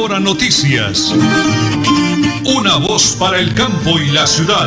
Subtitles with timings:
[0.00, 1.12] Hora Noticias.
[2.56, 4.66] Una voz para el campo y la ciudad.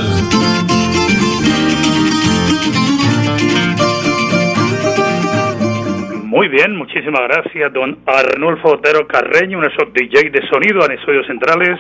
[6.23, 11.79] Muy bien, muchísimas gracias, don Arnulfo Otero Carreño, nuestro DJ de sonido en estudios centrales.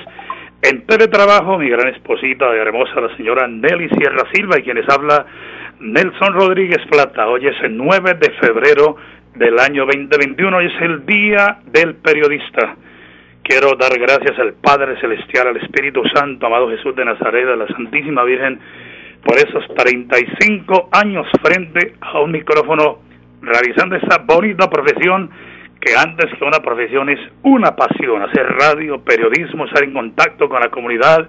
[0.63, 5.27] En teletrabajo, mi gran esposita de hermosa, la señora Nelly Sierra Silva, y quienes habla
[5.79, 7.27] Nelson Rodríguez Plata.
[7.27, 8.95] Hoy es el 9 de febrero
[9.35, 12.77] del año 2021, hoy es el Día del Periodista.
[13.43, 17.67] Quiero dar gracias al Padre Celestial, al Espíritu Santo, amado Jesús de Nazaret, a la
[17.67, 18.57] Santísima Virgen,
[19.21, 22.99] por esos 35 años frente a un micrófono,
[23.41, 25.29] realizando esa bonita profesión
[25.81, 30.61] que antes que una profesión es una pasión, hacer radio, periodismo, estar en contacto con
[30.61, 31.27] la comunidad,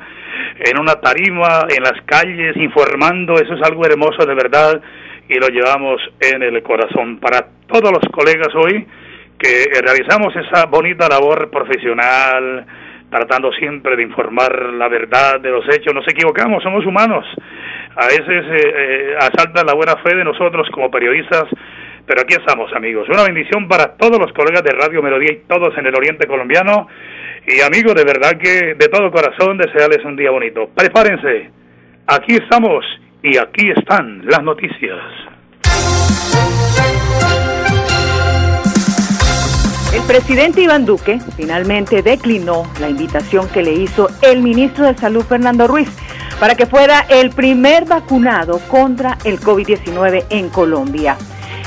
[0.65, 4.81] en una tarima, en las calles, informando, eso es algo hermoso de verdad
[5.29, 7.19] y lo llevamos en el corazón.
[7.19, 8.87] Para todos los colegas hoy
[9.45, 12.65] que realizamos esa bonita labor profesional,
[13.11, 17.27] tratando siempre de informar la verdad de los hechos, nos equivocamos, somos humanos,
[17.95, 21.45] a veces eh, eh, asalta la buena fe de nosotros como periodistas,
[22.07, 23.07] pero aquí estamos amigos.
[23.09, 26.89] Una bendición para todos los colegas de Radio Melodía y todos en el Oriente Colombiano.
[27.47, 30.71] Y amigos, de verdad que de todo corazón desearles un día bonito.
[30.75, 31.51] Prepárense,
[32.07, 32.85] aquí estamos
[33.23, 35.01] y aquí están las noticias.
[39.95, 45.25] El presidente Iván Duque finalmente declinó la invitación que le hizo el ministro de Salud
[45.25, 45.89] Fernando Ruiz
[46.41, 51.17] para que fuera el primer vacunado contra el COVID-19 en Colombia.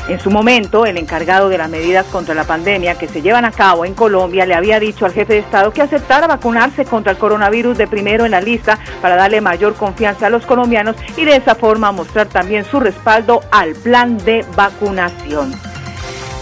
[0.09, 3.51] En su momento, el encargado de las medidas contra la pandemia que se llevan a
[3.51, 7.17] cabo en Colombia le había dicho al jefe de Estado que aceptara vacunarse contra el
[7.17, 11.37] coronavirus de primero en la lista para darle mayor confianza a los colombianos y de
[11.37, 15.53] esa forma mostrar también su respaldo al plan de vacunación.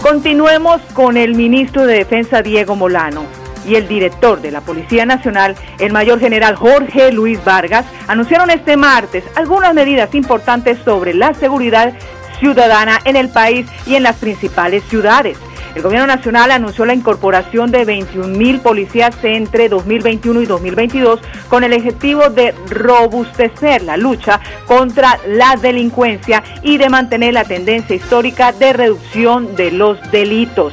[0.02, 3.24] Continuemos con el ministro de Defensa Diego Molano
[3.66, 8.76] y el director de la Policía Nacional, el mayor general Jorge Luis Vargas, anunciaron este
[8.76, 11.94] martes algunas medidas importantes sobre la seguridad
[12.38, 15.38] ciudadana en el país y en las principales ciudades.
[15.76, 21.20] El Gobierno Nacional anunció la incorporación de 21 mil policías entre 2021 y 2022
[21.50, 27.94] con el objetivo de robustecer la lucha contra la delincuencia y de mantener la tendencia
[27.94, 30.72] histórica de reducción de los delitos.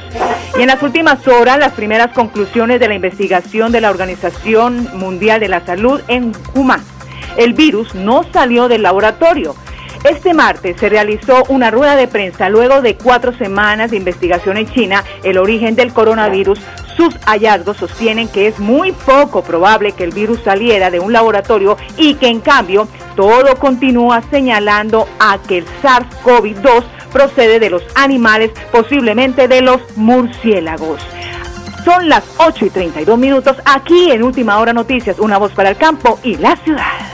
[0.58, 5.38] Y en las últimas horas, las primeras conclusiones de la investigación de la Organización Mundial
[5.38, 6.80] de la Salud en Juma.
[7.36, 9.54] El virus no salió del laboratorio
[10.04, 14.68] este martes se realizó una rueda de prensa luego de cuatro semanas de investigación en
[14.68, 16.60] China, el origen del coronavirus.
[16.96, 21.76] Sus hallazgos sostienen que es muy poco probable que el virus saliera de un laboratorio
[21.96, 28.50] y que en cambio todo continúa señalando a que el SARS-CoV-2 procede de los animales,
[28.70, 31.00] posiblemente de los murciélagos.
[31.84, 35.76] Son las 8 y 32 minutos aquí en Última Hora Noticias, una voz para el
[35.76, 37.13] campo y la ciudad.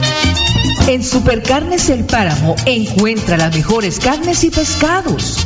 [0.87, 5.45] En Supercarnes El Páramo encuentra las mejores carnes y pescados.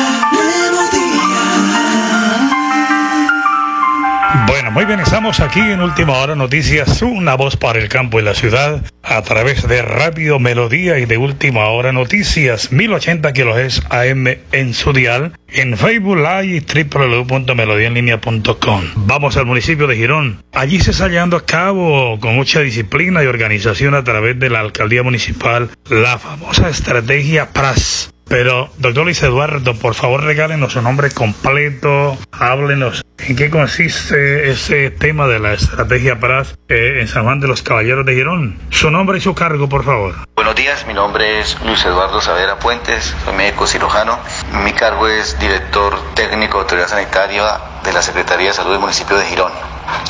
[4.81, 8.33] muy bien, estamos aquí en Última Hora Noticias, una voz para el campo y la
[8.33, 14.73] ciudad, a través de Radio Melodía y de Última Hora Noticias, 1080 kHz AM en
[14.73, 18.81] su dial, en Facebook Live y www.melodiaenlinea.com.
[18.95, 20.43] Vamos al municipio de Girón.
[20.51, 24.61] Allí se está llevando a cabo con mucha disciplina y organización a través de la
[24.61, 31.11] alcaldía municipal la famosa estrategia PRAS pero, doctor Luis Eduardo, por favor regálenos su nombre
[31.11, 37.41] completo, háblenos en qué consiste ese tema de la estrategia PRAS eh, en San Juan
[37.41, 38.57] de los Caballeros de Girón.
[38.69, 40.15] Su nombre y su cargo, por favor.
[40.33, 44.17] Buenos días, mi nombre es Luis Eduardo Savera Puentes, soy médico cirujano.
[44.63, 49.17] Mi cargo es director técnico de autoridad sanitaria de la Secretaría de Salud del municipio
[49.17, 49.51] de Girón.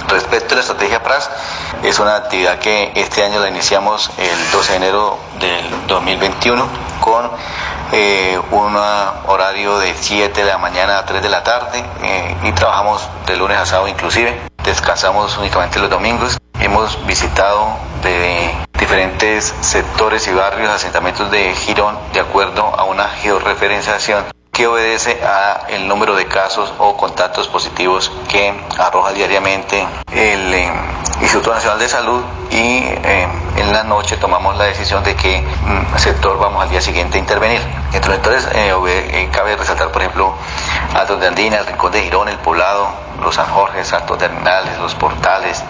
[0.10, 1.32] Respecto a la estrategia PRAS,
[1.84, 6.68] es una actividad que este año la iniciamos el 12 de enero del 2021
[7.00, 7.32] con
[7.92, 12.52] eh, un horario de 7 de la mañana a 3 de la tarde eh, y
[12.54, 14.40] trabajamos de lunes a sábado inclusive.
[14.64, 16.38] Descansamos únicamente los domingos.
[16.60, 24.26] Hemos visitado de diferentes sectores y barrios, asentamientos de Girón, de acuerdo a una georreferenciación
[24.52, 30.72] que obedece a el número de casos o contactos positivos que arroja diariamente el eh,
[31.22, 35.98] Instituto Nacional de Salud y eh, en la noche tomamos la decisión de qué mm,
[35.98, 37.62] sector vamos al día siguiente a intervenir.
[37.94, 40.34] Entonces, eh, cabe resaltar, por ejemplo,
[40.96, 42.90] Altos de Andina, el Rincón de Girón, el Poblado,
[43.22, 45.64] los San Jorge, Altos de Arenales, los Portales,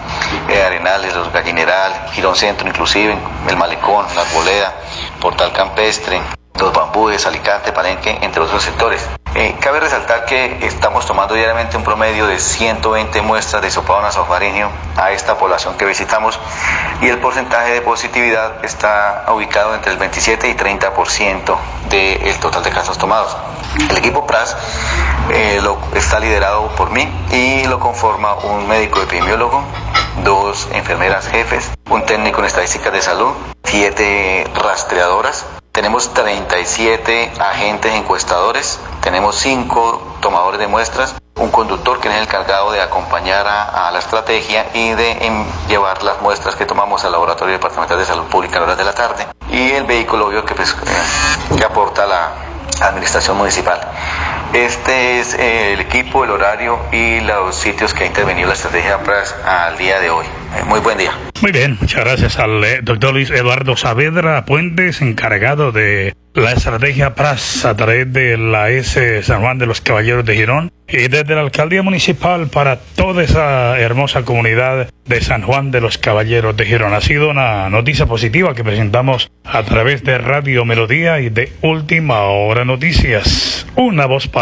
[0.48, 3.16] Arenales, los Gallineral, Girón Centro inclusive,
[3.48, 4.74] el Malecón, la Arboleda,
[5.20, 6.20] Portal Campestre,
[6.58, 9.08] los bambúes, Alicante, Palenque, entre otros sectores.
[9.34, 14.68] Eh, cabe resaltar que estamos tomando diariamente un promedio de 120 muestras de sopado nasofaringeo
[14.96, 16.38] a esta población que visitamos
[17.00, 21.56] y el porcentaje de positividad está ubicado entre el 27 y 30%
[21.88, 23.34] del total de casos tomados.
[23.78, 24.54] El equipo PRAS
[25.30, 29.64] eh, lo, está liderado por mí y lo conforma un médico epidemiólogo,
[30.24, 33.32] dos enfermeras jefes, un técnico en estadísticas de salud,
[33.64, 42.14] siete rastreadoras, tenemos 37 agentes encuestadores, tenemos 5 tomadores de muestras, un conductor que es
[42.14, 47.12] el encargado de acompañar a, la estrategia y de llevar las muestras que tomamos al
[47.12, 50.54] Laboratorio Departamental de Salud Pública a horas de la tarde y el vehículo obvio que,
[50.54, 52.32] pues, eh, que aporta la
[52.80, 53.80] administración municipal.
[54.54, 59.34] Este es el equipo, el horario y los sitios que ha intervenido la estrategia PRAS
[59.46, 60.26] al día de hoy.
[60.26, 61.12] Eh, muy buen día.
[61.40, 67.14] Muy bien, muchas gracias al eh, doctor Luis Eduardo Saavedra Puentes, encargado de la estrategia
[67.14, 71.34] PRAS a través de la S San Juan de los Caballeros de Girón y desde
[71.34, 76.66] la alcaldía municipal para toda esa hermosa comunidad de San Juan de los Caballeros de
[76.66, 76.94] Girón.
[76.94, 82.22] Ha sido una noticia positiva que presentamos a través de Radio Melodía y de Última
[82.22, 83.66] Hora Noticias.
[83.76, 84.41] Una voz para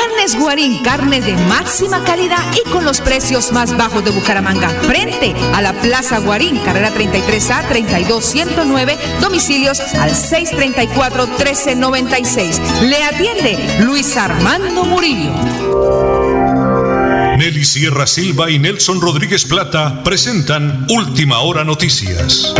[0.00, 4.70] Multicarnes Guarín, carne de máxima calidad y con los precios más bajos de Bucaramanga.
[4.70, 12.80] Frente a la Plaza Guarín, carrera 33A 32109, domicilios al 634-1396.
[12.82, 15.34] Le atiende Luis Armando Murillo.
[17.36, 22.54] Nelly Sierra Silva y Nelson Rodríguez Plata presentan Última Hora Noticias.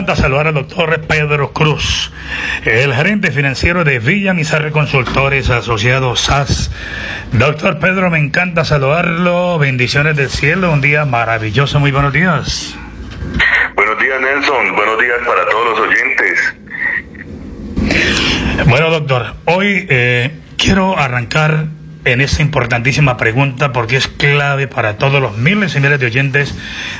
[0.00, 2.10] Encanta saludar al doctor Pedro Cruz,
[2.64, 6.70] el gerente financiero de Villa Mizarre Consultores Asociados SAS.
[7.32, 9.58] Doctor Pedro, me encanta saludarlo.
[9.58, 10.72] Bendiciones del cielo.
[10.72, 11.80] Un día maravilloso.
[11.80, 12.74] Muy buenos días.
[13.74, 14.74] Buenos días, Nelson.
[14.74, 16.54] Buenos días para todos los oyentes.
[18.70, 21.66] Bueno, doctor, hoy eh, quiero arrancar
[22.04, 26.54] en esta importantísima pregunta porque es clave para todos los miles y miles de oyentes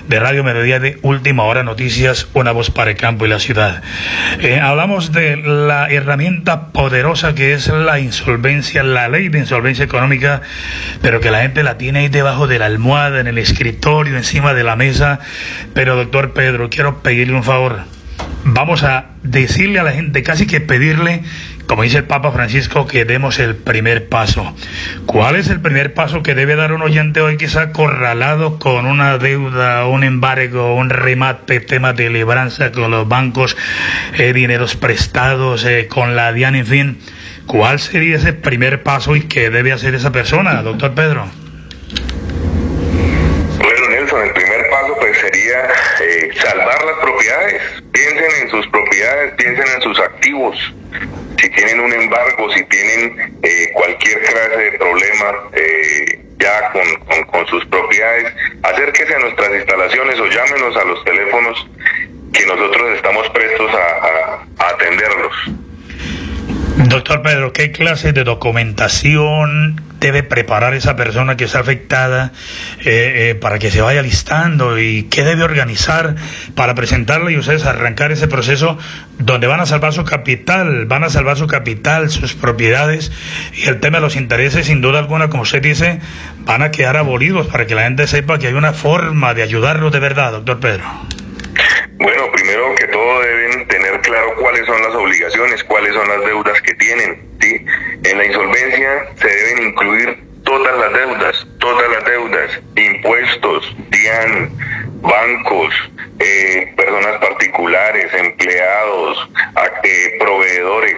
[0.09, 3.83] de Radio Melodía de Última Hora Noticias, una voz para el campo y la ciudad.
[4.41, 10.43] Eh, hablamos de la herramienta poderosa que es la insolvencia, la ley de insolvencia económica,
[11.03, 14.55] pero que la gente la tiene ahí debajo de la almohada, en el escritorio, encima
[14.55, 15.21] de la mesa.
[15.75, 17.81] Pero doctor Pedro, quiero pedirle un favor.
[18.45, 21.23] Vamos a decirle a la gente, casi que pedirle
[21.71, 24.57] como dice el Papa Francisco, que demos el primer paso.
[25.07, 29.19] ¿Cuál es el primer paso que debe dar un oyente hoy quizá acorralado con una
[29.19, 33.57] deuda, un embargo, un remate, tema de libranza con los bancos,
[34.19, 36.99] eh, dineros prestados, eh, con la DIAN, en fin?
[37.47, 41.29] ¿Cuál sería ese primer paso y qué debe hacer esa persona, doctor Pedro?
[43.59, 45.61] Bueno, Nelson, el primer paso pues sería
[46.01, 47.63] eh, salvar las propiedades.
[47.93, 50.75] Piensen en sus propiedades, piensen en sus activos
[51.41, 57.65] si tienen un embargo, si tienen eh, cualquier clase de problema eh, ya con, sus
[57.67, 58.33] propiedades,
[58.63, 61.67] acérquese a nuestras instalaciones o llámenos a los teléfonos
[62.33, 65.35] que nosotros estamos prestos a atenderlos.
[66.89, 72.33] Doctor Pedro, ¿qué clase de documentación debe preparar esa persona que está afectada
[72.81, 76.17] eh, eh, para que se vaya listando y qué debe organizar
[76.55, 78.79] para presentarla y ustedes arrancar ese proceso
[79.19, 83.13] donde van a salvar su capital, van a salvar su capital, sus propiedades
[83.55, 86.01] y el tema de los intereses, sin duda alguna, como usted dice,
[86.41, 89.93] van a quedar abolidos para que la gente sepa que hay una forma de ayudarlos
[89.93, 90.85] de verdad, doctor Pedro.
[92.01, 96.63] Bueno, primero que todo deben tener claro cuáles son las obligaciones, cuáles son las deudas
[96.63, 97.21] que tienen.
[97.41, 97.65] ¿sí?
[98.05, 104.51] En la insolvencia se deben incluir todas las deudas, todas las deudas, impuestos, DIAN,
[105.03, 105.75] bancos,
[106.21, 109.29] eh, personas particulares, empleados,
[109.83, 110.97] eh, proveedores.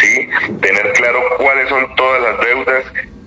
[0.00, 0.28] ¿sí?
[0.60, 2.84] Tener claro cuáles son todas las deudas,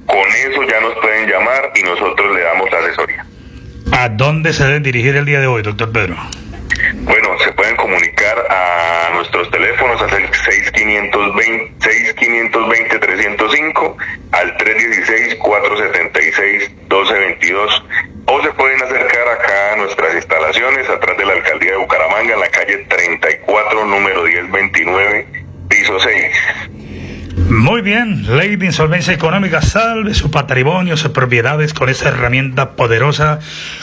[0.08, 3.26] con eso ya nos pueden llamar y nosotros le damos asesoría.
[3.94, 6.18] ¿A dónde se deben dirigir el día de hoy, doctor Pedro?
[6.94, 13.98] Bueno, se pueden comunicar a nuestros teléfonos al 6520 6520 305
[14.32, 17.84] al 316 476 1222
[18.26, 22.40] o se pueden acercar acá a nuestras instalaciones atrás de la alcaldía de Bucaramanga en
[22.40, 25.28] la calle 34 número 1029
[25.70, 26.72] piso 6.
[27.52, 33.40] Muy bien, ley de insolvencia económica, salve su patrimonio, sus propiedades con esa herramienta poderosa.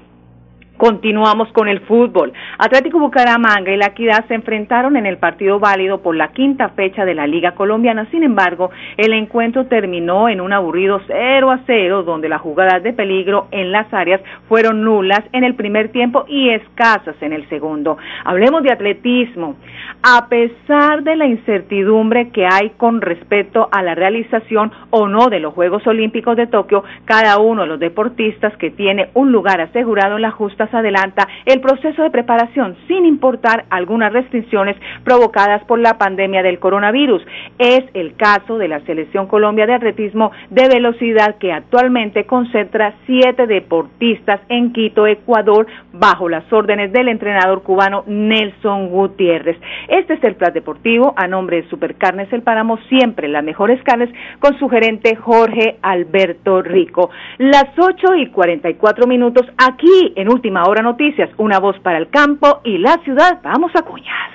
[0.76, 2.34] Continuamos con el fútbol.
[2.58, 7.06] Atlético Bucaramanga y La Equidad se enfrentaron en el partido válido por la quinta fecha
[7.06, 8.06] de la Liga Colombiana.
[8.10, 12.92] Sin embargo, el encuentro terminó en un aburrido 0 a 0, donde las jugadas de
[12.92, 17.96] peligro en las áreas fueron nulas en el primer tiempo y escasas en el segundo.
[18.24, 19.56] Hablemos de atletismo.
[20.02, 25.40] A pesar de la incertidumbre que hay con respecto a la realización o no de
[25.40, 30.16] los Juegos Olímpicos de Tokio, cada uno de los deportistas que tiene un lugar asegurado
[30.16, 35.98] en la justa adelanta el proceso de preparación sin importar algunas restricciones provocadas por la
[35.98, 37.22] pandemia del coronavirus.
[37.58, 43.46] Es el caso de la Selección Colombia de Atletismo de Velocidad que actualmente concentra siete
[43.46, 49.58] deportistas en Quito, Ecuador, bajo las órdenes del entrenador cubano Nelson Gutiérrez.
[49.88, 54.10] Este es el plan deportivo a nombre de Supercarnes El Páramo, siempre las mejores carnes,
[54.38, 57.10] con su gerente Jorge Alberto Rico.
[57.38, 62.60] Las 8 y 44 minutos aquí en Última Hora Noticias, una voz para el campo
[62.64, 63.40] y la ciudad.
[63.42, 64.30] Vamos a cuñar.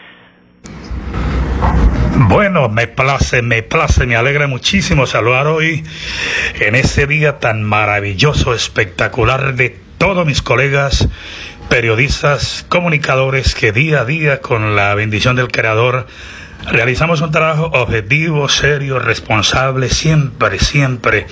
[2.27, 5.83] Bueno, me place, me place, me alegra muchísimo saludar hoy
[6.59, 11.09] en ese día tan maravilloso, espectacular de todos mis colegas
[11.69, 16.05] periodistas, comunicadores que día a día con la bendición del Creador
[16.69, 21.25] Realizamos un trabajo objetivo, serio, responsable, siempre, siempre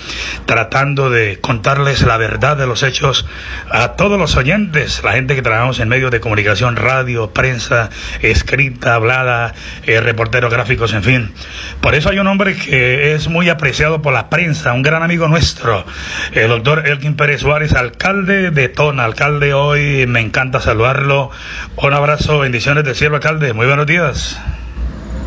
[0.46, 3.26] tratando de contarles la verdad de los hechos
[3.70, 7.90] a todos los oyentes, la gente que trabajamos en medios de comunicación, radio, prensa,
[8.22, 11.32] escrita, hablada, eh, reporteros gráficos, en fin.
[11.80, 15.28] Por eso hay un hombre que es muy apreciado por la prensa, un gran amigo
[15.28, 15.86] nuestro,
[16.34, 21.30] el doctor Elkin Pérez Suárez, alcalde de Tona, alcalde hoy, me encanta saludarlo.
[21.76, 24.40] Un abrazo, bendiciones de cielo, alcalde, muy buenos días.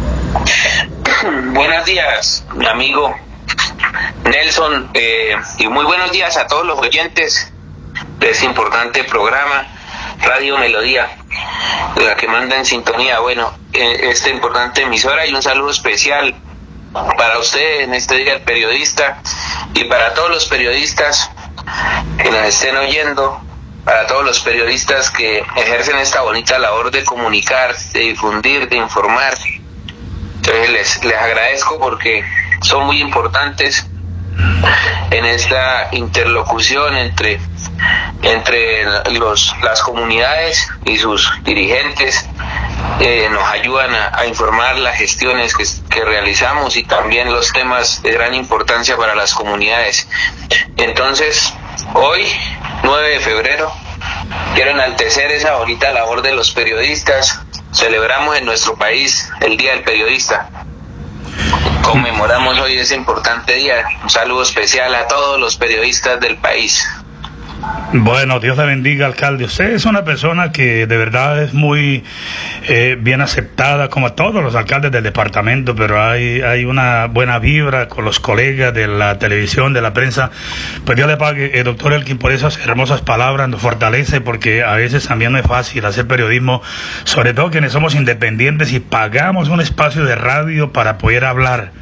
[1.53, 3.15] Buenos días, mi amigo
[4.25, 7.53] Nelson, eh, y muy buenos días a todos los oyentes
[8.19, 9.67] de este importante programa,
[10.23, 11.11] Radio Melodía,
[11.97, 16.35] la que manda en sintonía, bueno, eh, esta importante emisora y un saludo especial
[16.93, 19.21] para usted en este día el periodista
[19.75, 21.31] y para todos los periodistas
[22.19, 23.41] que nos estén oyendo,
[23.85, 29.35] para todos los periodistas que ejercen esta bonita labor de comunicar, de difundir, de informar
[30.43, 32.25] entonces les, les agradezco porque
[32.63, 33.87] son muy importantes
[35.13, 37.39] en esta interlocución entre,
[38.23, 42.29] entre los, las comunidades y sus dirigentes.
[42.99, 48.11] Eh, nos ayudan a, informar las gestiones que, que, realizamos y también los temas de
[48.11, 50.09] gran importancia para las comunidades.
[50.77, 51.55] Entonces,
[51.95, 52.27] hoy,
[52.83, 53.73] 9 de febrero,
[54.55, 57.41] quiero enaltecer esa bonita labor de los periodistas,
[57.73, 60.49] Celebramos en nuestro país el Día del Periodista.
[61.83, 63.85] Conmemoramos hoy ese importante día.
[64.03, 66.87] Un saludo especial a todos los periodistas del país.
[67.95, 69.45] Bueno, Dios le bendiga, alcalde.
[69.45, 72.03] Usted es una persona que de verdad es muy
[72.67, 77.89] eh, bien aceptada, como todos los alcaldes del departamento, pero hay, hay una buena vibra
[77.89, 80.31] con los colegas de la televisión, de la prensa.
[80.87, 84.75] Pues Dios le pague, eh, doctor Elkin, por esas hermosas palabras, nos fortalece, porque a
[84.75, 86.63] veces también no es fácil hacer periodismo,
[87.05, 91.73] sobre todo quienes somos independientes y pagamos un espacio de radio para poder hablar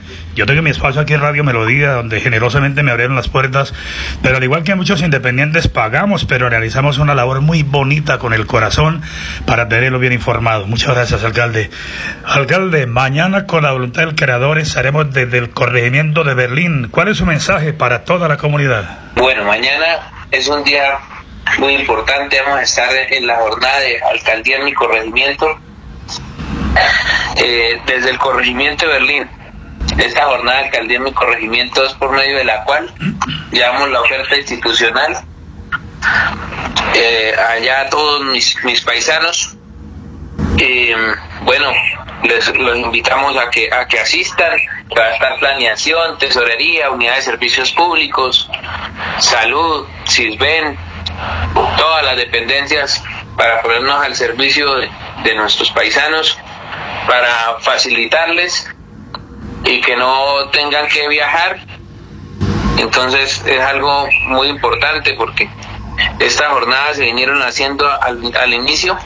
[0.40, 3.74] yo tengo mi espacio aquí en Radio Melodía, donde generosamente me abrieron las puertas,
[4.22, 8.46] pero al igual que muchos independientes pagamos, pero realizamos una labor muy bonita con el
[8.46, 9.03] corazón
[9.44, 10.66] para tenerlo bien informado.
[10.66, 11.68] Muchas gracias, alcalde.
[12.24, 16.88] Alcalde, mañana con la voluntad del creador estaremos desde el corregimiento de Berlín.
[16.90, 19.11] ¿Cuál es su mensaje para toda la comunidad?
[19.16, 21.00] Bueno, mañana es un día
[21.59, 22.40] muy importante.
[22.40, 25.59] Vamos a estar en la jornada de alcaldía en mi corregimiento.
[27.37, 29.39] Eh, desde el corregimiento de Berlín
[30.00, 32.92] esta jornada de alcaldía en mi corregimiento es por medio de la cual
[33.52, 35.24] llevamos la oferta institucional
[36.94, 39.56] eh, allá a todos mis, mis paisanos.
[40.56, 40.90] y
[41.42, 41.72] bueno,
[42.24, 44.52] les los invitamos a que, a que asistan.
[44.96, 48.50] Va a estar planeación, tesorería, unidad de servicios públicos,
[49.18, 50.76] salud, SISBEN,
[51.76, 53.02] todas las dependencias
[53.36, 54.66] para ponernos al servicio
[55.22, 56.36] de nuestros paisanos,
[57.06, 58.68] para facilitarles
[59.64, 61.61] y que no tengan que viajar.
[62.79, 65.49] Entonces es algo muy importante porque
[66.18, 68.96] estas jornadas se vinieron haciendo al, inicio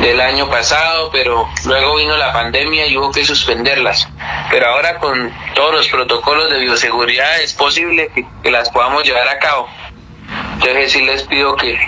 [0.00, 4.08] del año pasado, pero luego vino la pandemia y hubo que suspenderlas.
[4.50, 8.10] Pero ahora con todos los protocolos de bioseguridad es posible
[8.42, 9.68] que, las podamos llevar a cabo.
[10.54, 11.78] Entonces sí les pido que,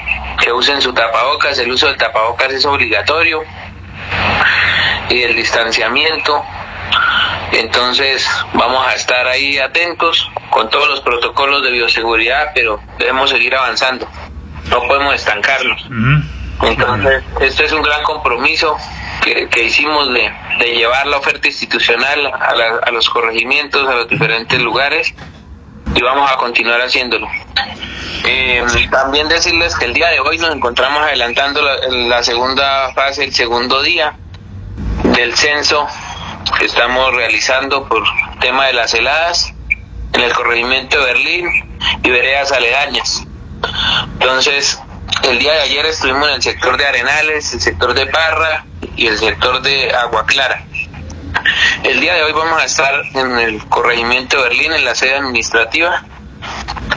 [0.42, 3.42] que usen su tapabocas, el uso del tapabocas es obligatorio
[5.08, 6.42] y el distanciamiento
[7.52, 13.54] entonces vamos a estar ahí atentos con todos los protocolos de bioseguridad, pero debemos seguir
[13.54, 14.08] avanzando.
[14.70, 15.86] No podemos estancarnos.
[16.62, 18.76] Entonces, este es un gran compromiso
[19.22, 20.32] que, hicimos de,
[20.74, 25.14] llevar la oferta institucional a, los corregimientos, a los diferentes lugares,
[25.94, 27.28] y vamos a continuar haciéndolo.
[28.24, 33.34] Eh, también decirles que el día de hoy nos encontramos adelantando la segunda fase, el
[33.34, 34.14] segundo día
[35.02, 35.86] del censo
[36.60, 38.02] estamos realizando por
[38.40, 39.52] tema de las heladas
[40.12, 43.24] en el corregimiento de Berlín y veredas aledañas.
[44.20, 44.78] Entonces,
[45.24, 48.64] el día de ayer estuvimos en el sector de Arenales, el sector de Parra
[48.96, 50.64] y el sector de Agua Clara.
[51.82, 55.16] El día de hoy vamos a estar en el corregimiento de Berlín, en la sede
[55.16, 56.04] administrativa,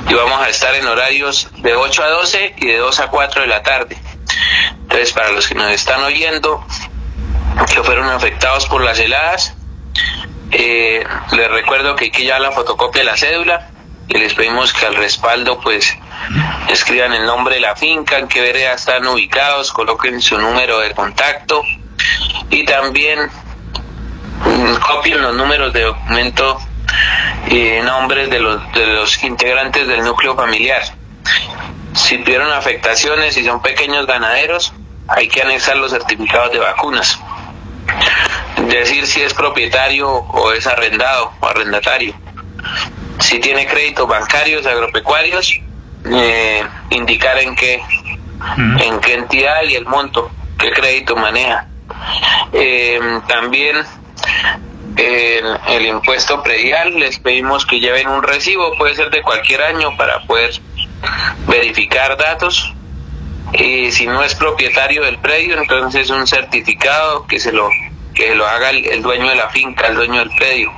[0.07, 3.41] y vamos a estar en horarios de 8 a 12 y de 2 a 4
[3.41, 3.97] de la tarde.
[4.81, 6.65] Entonces, para los que nos están oyendo,
[7.73, 9.55] que fueron afectados por las heladas,
[10.51, 13.69] eh, les recuerdo que hay que llevar la fotocopia de la cédula
[14.07, 15.97] y les pedimos que al respaldo pues
[16.69, 20.93] escriban el nombre de la finca, en qué vereda están ubicados, coloquen su número de
[20.93, 21.63] contacto
[22.49, 23.19] y también
[24.45, 26.59] mm, copien los números de documento
[27.47, 30.81] y nombres de los, de los integrantes del núcleo familiar.
[31.93, 34.73] Si tuvieron afectaciones y son pequeños ganaderos,
[35.07, 37.19] hay que anexar los certificados de vacunas.
[38.69, 42.13] Decir si es propietario o es arrendado o arrendatario.
[43.19, 45.59] Si tiene créditos bancarios, agropecuarios,
[46.05, 47.81] eh, indicar en qué,
[48.57, 51.67] en qué entidad y el monto, qué crédito maneja.
[52.53, 53.77] Eh, también
[54.97, 59.95] el, el, impuesto predial, les pedimos que lleven un recibo, puede ser de cualquier año
[59.97, 60.51] para poder
[61.47, 62.73] verificar datos.
[63.53, 67.69] Y si no es propietario del predio, entonces un certificado que se lo
[68.15, 70.71] que lo haga el, dueño de la finca, el dueño del predio.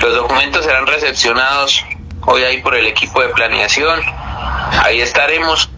[0.00, 1.84] Los documentos serán recepcionados
[2.20, 4.00] hoy ahí por el equipo de planeación.
[4.82, 5.70] Ahí estaremos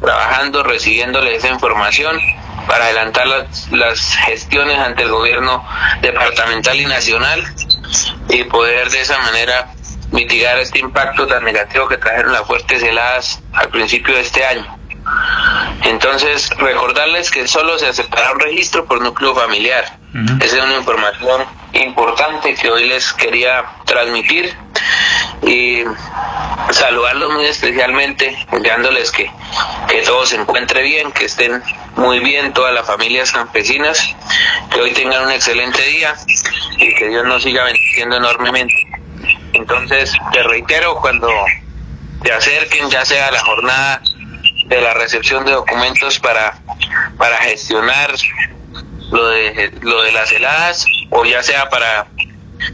[0.00, 2.18] trabajando, recibiéndole esa información
[2.66, 5.66] para adelantar las, gestiones ante el gobierno
[6.00, 7.44] departamental y nacional
[8.30, 9.68] y poder de esa manera
[10.12, 14.78] mitigar este impacto tan negativo que trajeron las fuertes heladas al principio de este año.
[15.84, 19.98] Entonces, recordarles que solo se aceptará un registro por núcleo familiar.
[20.14, 20.42] Uh -huh.
[20.42, 24.56] Esa es una información importante que hoy les quería transmitir
[25.42, 25.82] y
[26.70, 29.30] saludarlos muy especialmente, deseándoles que,
[29.88, 31.62] que todo se encuentre bien, que estén
[31.96, 34.16] muy bien todas las familias campesinas,
[34.70, 36.14] que hoy tengan un excelente día
[36.78, 38.74] y que Dios nos siga bendiciendo enormemente.
[39.52, 41.28] Entonces, te reitero, cuando
[42.22, 44.00] te acerquen, ya sea la jornada
[44.66, 46.58] de la recepción de documentos para,
[47.18, 48.10] para gestionar
[49.10, 52.06] lo de, lo de las heladas o ya sea para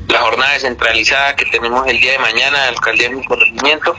[0.08, 3.96] la jornada descentralizada que tenemos el día de mañana, alcaldía de mi corregimiento,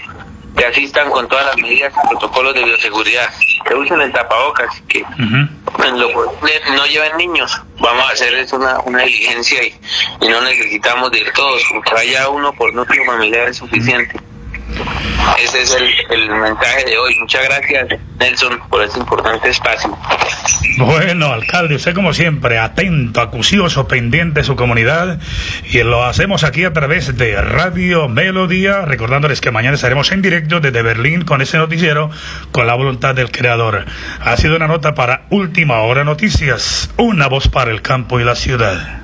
[0.55, 3.29] que asistan con todas las medidas y protocolos de bioseguridad,
[3.65, 5.87] que usen el tapabocas, que uh -huh.
[5.87, 7.61] en lo posible no lleven niños.
[7.79, 9.73] Vamos a hacer es una, una diligencia y,
[10.21, 14.19] y, no necesitamos de ir todos, porque vaya uno por núcleo familiar es suficiente.
[15.39, 17.15] Ese es el, el, mensaje de hoy.
[17.19, 19.97] Muchas gracias, Nelson, por este importante espacio.
[20.77, 25.19] Bueno, alcalde, usted como siempre, atento, acucioso, pendiente de su comunidad
[25.69, 30.59] y lo hacemos aquí a través de Radio Melodía, recordándoles que mañana estaremos en directo
[30.59, 32.09] desde Berlín con ese noticiero
[32.51, 33.85] con la voluntad del creador.
[34.21, 38.35] Ha sido una nota para Última Hora Noticias, una voz para el campo y la
[38.35, 39.01] ciudad.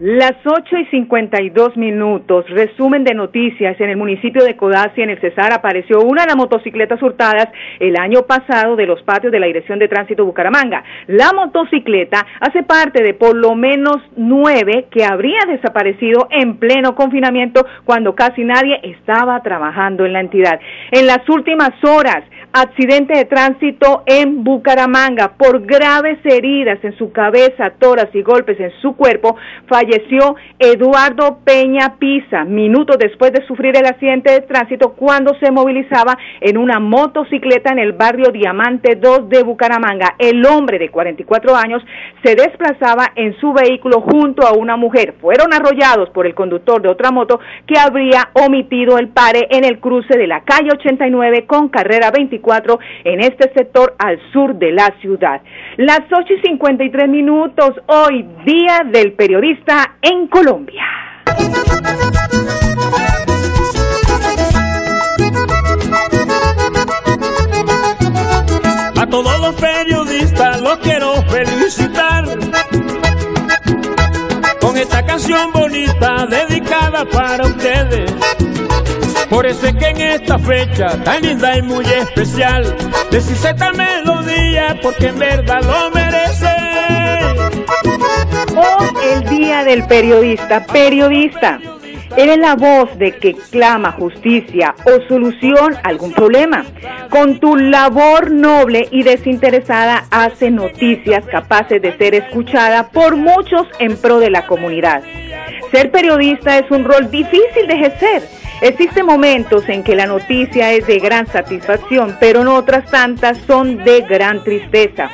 [0.00, 3.80] Las 8 y 52 minutos, resumen de noticias.
[3.80, 7.48] En el municipio de Codazzi, en el Cesar, apareció una de las motocicletas hurtadas
[7.80, 10.84] el año pasado de los patios de la Dirección de Tránsito Bucaramanga.
[11.08, 17.66] La motocicleta hace parte de por lo menos nueve que habría desaparecido en pleno confinamiento
[17.84, 20.60] cuando casi nadie estaba trabajando en la entidad.
[20.92, 27.72] En las últimas horas, accidente de tránsito en Bucaramanga por graves heridas en su cabeza,
[27.80, 29.87] toras y golpes en su cuerpo, falleció
[30.58, 36.58] Eduardo Peña Pisa, minutos después de sufrir el accidente de tránsito cuando se movilizaba en
[36.58, 40.14] una motocicleta en el barrio Diamante 2 de Bucaramanga.
[40.18, 41.82] El hombre de 44 años
[42.22, 45.14] se desplazaba en su vehículo junto a una mujer.
[45.20, 49.78] Fueron arrollados por el conductor de otra moto que habría omitido el pare en el
[49.78, 54.92] cruce de la calle 89 con carrera 24 en este sector al sur de la
[55.00, 55.40] ciudad.
[55.76, 60.84] Las 8 y 53 minutos, hoy Día del Periodista en Colombia.
[68.96, 72.24] A todos los periodistas los quiero felicitar
[74.60, 78.12] con esta canción bonita dedicada para ustedes.
[79.30, 82.64] Por eso es que en esta fecha tan linda y muy especial,
[83.10, 86.07] decís esta melodía porque en verdad lo merece.
[89.12, 90.66] El Día del Periodista.
[90.66, 91.58] Periodista,
[92.16, 96.64] eres la voz de que clama justicia o solución a algún problema.
[97.10, 103.96] Con tu labor noble y desinteresada hace noticias capaces de ser escuchada por muchos en
[103.96, 105.02] pro de la comunidad.
[105.70, 108.22] Ser periodista es un rol difícil de ejercer
[108.60, 113.84] Existen momentos en que la noticia es de gran satisfacción, pero en otras tantas son
[113.84, 115.10] de gran tristeza.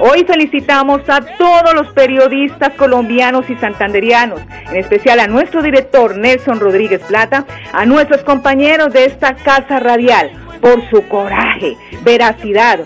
[0.00, 6.58] Hoy felicitamos a todos los periodistas colombianos y santanderianos, en especial a nuestro director Nelson
[6.58, 12.80] Rodríguez Plata, a nuestros compañeros de esta casa radial, por su coraje, veracidad,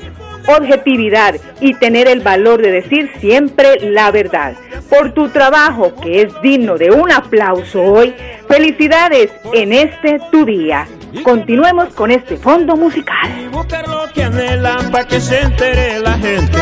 [0.46, 4.54] objetividad y tener el valor de decir siempre la verdad.
[4.90, 8.14] Por tu trabajo, que es digno de un aplauso hoy,
[8.48, 10.86] felicidades en este tu día.
[11.24, 13.50] Continuemos con este fondo musical.
[15.08, 16.58] que se entere la gente.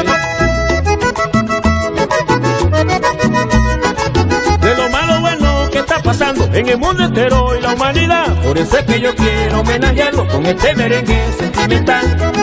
[4.61, 8.43] De lo malo bueno que está pasando en el mundo entero y la humanidad.
[8.43, 12.35] Por eso es que yo quiero homenajearlo con este merengue sentimental.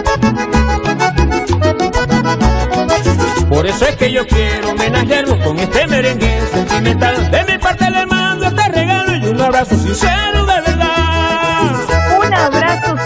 [3.47, 7.31] Por eso es que yo quiero homenajearlo con este merengue sentimental.
[7.31, 10.32] De mi parte le mando este regalo y un abrazo sincero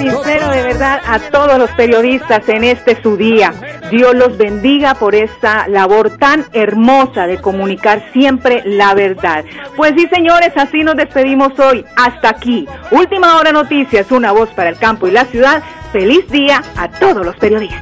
[0.10, 3.54] abrazo sincero de verdad a todos los periodistas en este su día.
[3.91, 9.46] Dios los bendiga por esta labor tan hermosa de comunicar siempre la verdad.
[9.76, 11.86] Pues sí, señores, así nos despedimos hoy.
[11.96, 12.67] Hasta aquí.
[12.91, 15.63] Última hora noticias, una voz para el campo y la ciudad.
[15.91, 17.82] Feliz día a todos los periodistas.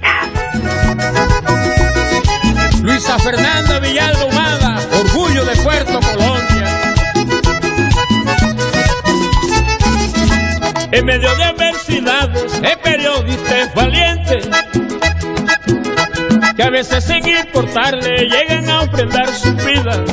[2.82, 6.00] Luisa Fernanda Villalba Humada, orgullo de Puerto
[10.96, 14.40] En medio de adversidades, el periodista es valiente,
[16.56, 20.06] que a veces sin importarle llegan a ofrendar su vida,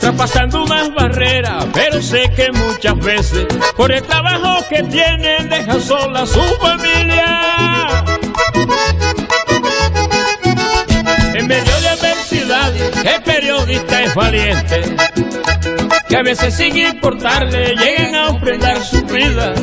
[0.00, 6.26] traspasando unas barreras, pero sé que muchas veces por el trabajo que tienen dejan sola
[6.26, 8.04] su familia.
[11.32, 11.80] En medio
[12.46, 14.82] el periodista es valiente.
[16.08, 19.54] Que a veces sin importarle llegan a ofrendar su vida.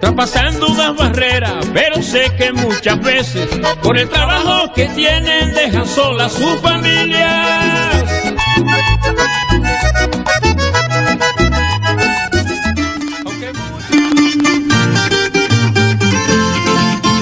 [0.00, 3.48] Traspasando unas barreras, pero sé que muchas veces
[3.82, 8.08] por el trabajo que tienen dejan sola a sus familias.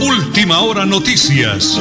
[0.00, 1.80] Última hora noticias.